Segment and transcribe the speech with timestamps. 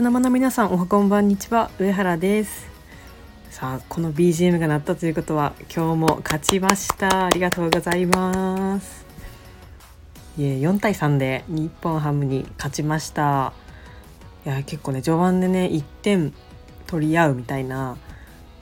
[0.00, 1.70] 茶の間の皆さんおはこんばんにちは。
[1.78, 2.66] 上原です。
[3.50, 7.26] さあこの BGM が鳴ったということは今日も勝ちました。
[7.26, 9.04] ありがとうございます。
[10.38, 13.52] いえ4対3で日本ハムに勝ちました。
[14.46, 16.32] いや結構ね序盤でね1点
[16.86, 17.98] 取り合うみたいな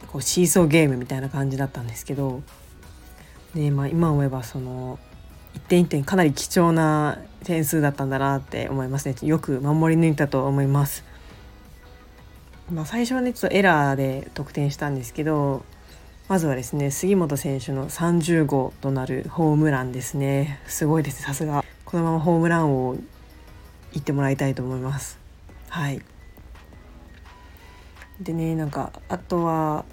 [0.08, 2.42] こうシーソーゲームみたいな感じだったんですけど
[3.54, 4.98] ねまあ、今思えばその
[5.54, 9.14] 一点一点かなり貴重な点数だったんだなって思いますね。
[9.22, 11.06] よく守り抜いたと思います。
[12.70, 15.64] まあ、最初はねちょっとエラーで得点したんですけど
[16.28, 20.60] まずはですね杉本選手の30号となるホームランですね。
[20.66, 21.64] すごいですさすが。
[21.86, 22.96] このままホームランを
[23.94, 25.18] 言ってもらいたいと思います。
[25.70, 26.02] はい。
[28.20, 29.86] でねなんかあとは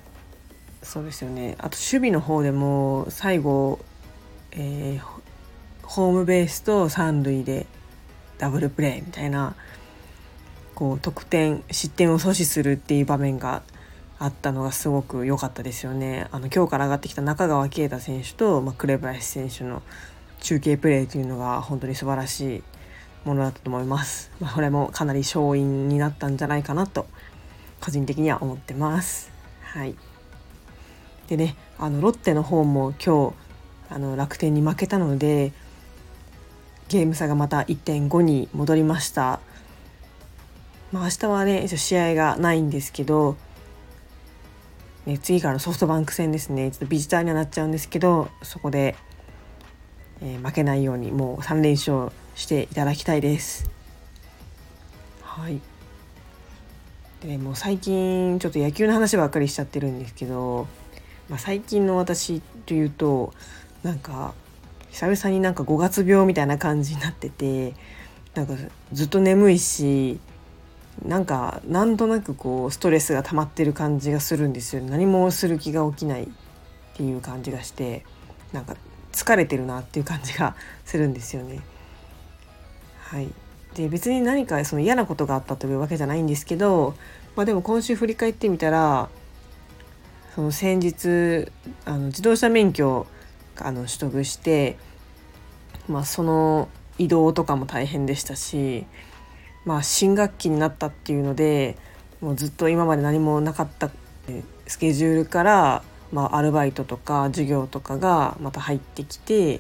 [0.84, 1.55] そうですよね。
[1.58, 3.80] あと守備の方でも最後、
[4.52, 5.22] えー、
[5.84, 7.66] ホームベースと三塁で
[8.38, 9.55] ダブルプレーみたいな
[10.76, 13.63] こう得点失点を阻止するっていう場面が
[14.20, 16.27] あったのがすごく良かったですよね。
[16.31, 19.81] あの今日から上がってきた中川圭太選手と、まあ、紅林選手の
[20.41, 22.63] 中継プレーというのが本当に素晴らしい
[23.23, 24.31] ものだったと思います。
[24.40, 27.07] まあ、これもかなり勝因になったんじゃないかなと
[27.81, 29.31] 個人的には思ってます。
[29.62, 29.96] はい。
[31.27, 33.34] でね、あのロッテの方も今日
[33.90, 35.53] あの楽天に負けたので
[36.87, 39.40] ゲーム差がまた1.5に戻りました。
[40.96, 43.35] まあ、明日はね試合がないんですけど、
[45.05, 48.96] ね、次からソフトバンク戦ですねちょっとビジターにはなっちゃうんですけどそこで、
[50.21, 53.70] えー、負けないようにもう3連勝していただきたいです。
[55.21, 55.60] はい
[57.20, 60.65] でもう最近ちょっと野球の話ばっかりしちゃってるんですけど、
[61.27, 63.34] まあ、最近の私というと
[63.84, 64.34] なんか
[64.91, 67.74] 久々になんか5月病みたいな感じになってて
[68.34, 68.53] なんか
[68.94, 70.22] ずっと眠いし
[71.03, 76.28] なんかなんとなくこうストレスが溜まってる感じがするんですよ何もする気が起きないっ
[76.96, 78.06] ていう感じがして
[78.53, 78.75] なんか
[79.12, 80.56] 疲れてるなっていう感じが
[80.86, 81.62] するんですよね。
[83.00, 83.30] はい、
[83.75, 86.96] で別に何かその嫌なことがあったというわけじゃないんですけど、
[87.36, 89.09] まあ、でも今週振り返ってみたら
[90.34, 91.50] その先日
[91.86, 93.08] あの自動車免許
[93.58, 94.78] あの取得して、
[95.88, 98.86] まあ、その移動とかも大変でしたし、
[99.66, 101.78] まあ、新学期になったっていうので
[102.22, 103.90] もうずっと今まで何もなかった
[104.68, 109.59] スケジュールから、まあ、アルバイトとか授業とかがまた入ってきて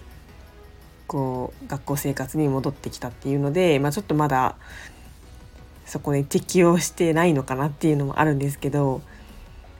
[1.07, 4.55] こう学校生活に戻ってきたっていうので、まあ、ちょっとまだ
[5.85, 9.01] そこで適応してないのかなっていうのもあるんですけど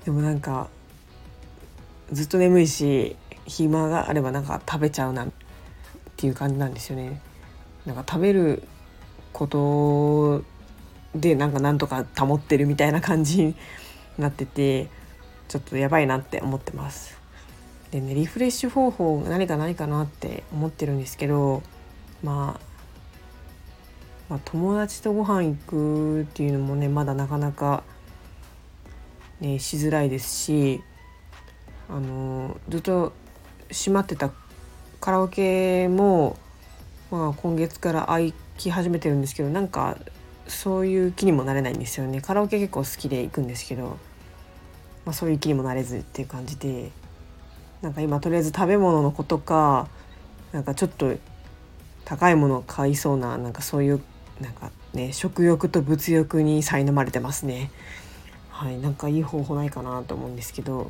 [0.06, 0.68] でもなんか
[2.12, 3.16] ずっと眠いし
[3.48, 5.30] 暇があればなんか食べちゃうなっ
[6.18, 7.22] ていう感じなんですよね。
[7.86, 8.64] なんか食べる
[9.36, 10.46] こと
[11.14, 13.56] でなんかなんとか保ってるみたいな感じに
[14.18, 14.88] なってて
[15.50, 17.20] ちょっとやばいなって思ってます。
[17.92, 21.64] でねリフレッシュ方法何かないかなって思ってるんですけど、
[22.24, 22.62] まあ、
[24.30, 27.84] まあ友達とご飯行くっていうのもねまだなかなか、
[29.42, 30.82] ね、しづらいですし
[31.90, 33.12] あのずっと
[33.70, 34.32] 閉まってた
[35.02, 36.38] カラオケも、
[37.12, 39.98] まあ、今月から開き始めてるんですけどなんか
[40.48, 42.22] そういう気にもなれないんですよね。
[42.22, 43.98] カラオケ結構好きで行くんですけど、
[45.06, 46.92] まあ、そういう気にもなれずっていう感じで
[47.82, 49.88] なんか今とりあえず食べ物のことか
[50.52, 51.16] なんかちょっと
[52.06, 54.02] 高いものを買いそうななんかそういう
[54.40, 57.72] なんかね食欲と物欲に苛まれてますね。
[58.50, 60.90] はいなんかいい方法ないかなと思うんですけど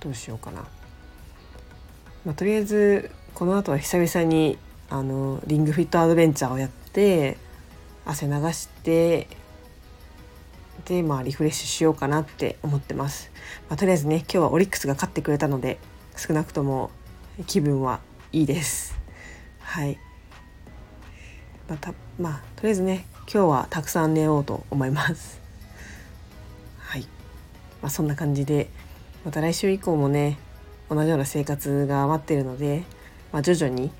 [0.00, 0.64] どうしようかな。
[2.24, 4.56] まあ、とりあえずこの後は久々に
[4.90, 7.36] あのリングフィットアドベンチャーをやって
[8.04, 9.28] 汗流して
[10.84, 13.30] でまあリフレッシュしようかなって思ってます、
[13.68, 15.78] まあ、とりあえずね今日はオリックスが勝ってくれたので
[16.16, 16.90] 少なくとも
[17.46, 18.00] 気分は
[18.32, 18.96] いいです。
[19.60, 19.98] はい。
[21.68, 25.40] またまあとりあえずね今日はたくさん寝ようと思います。
[26.78, 27.02] はい。
[27.82, 28.68] まあそんな感じで
[29.24, 30.38] また来週以降もね
[30.88, 32.84] 同じような生活が待ってるので、
[33.32, 33.90] まあ、徐々に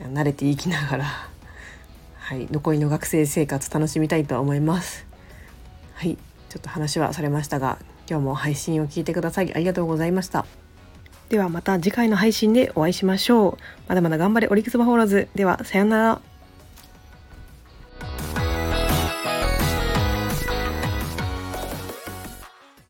[0.00, 1.04] 慣れていきながら、
[2.18, 5.06] はい、残りの学生生活楽しみたいと思います。
[5.94, 6.16] はい、
[6.48, 10.46] ちょっと話はされましたが今日も配信を聞いてくださりありがとうございました。
[11.28, 13.58] ではまた次回の配信でお会いしましょう。
[13.88, 16.33] まだまだ頑張れオリックスバフォーラーズではさようなら。